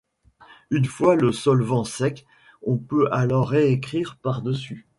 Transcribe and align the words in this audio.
Une 0.71 0.85
fois 0.85 1.15
le 1.15 1.31
solvant 1.31 1.83
sec, 1.83 2.25
on 2.63 2.75
peut 2.75 3.07
alors 3.11 3.51
réécrire 3.51 4.17
par-dessus. 4.19 4.87